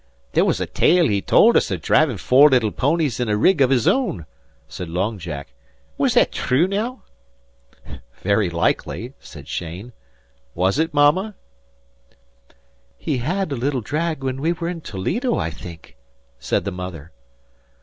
[0.31, 3.61] "There was a tale he told us av drivin' four little ponies in a rig
[3.61, 4.25] av his own,"
[4.67, 5.53] said Long Jack.
[5.95, 7.03] "Was that thrue now?"
[8.23, 9.93] "Very likely," said Cheyne.
[10.55, 11.35] "Was it, Mama?"
[12.97, 15.95] "He had a little drag when we were in Toledo, I think,"
[16.39, 17.11] said the mother.